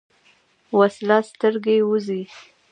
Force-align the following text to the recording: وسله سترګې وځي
وسله 0.77 1.17
سترګې 1.29 1.77
وځي 1.89 2.21